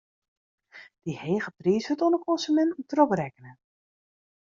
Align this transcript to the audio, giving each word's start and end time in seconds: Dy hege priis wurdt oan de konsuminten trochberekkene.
Dy 1.09 1.15
hege 1.25 1.53
priis 1.59 1.91
wurdt 1.91 2.03
oan 2.07 2.15
de 2.15 2.21
konsuminten 2.27 2.89
trochberekkene. 2.95 3.51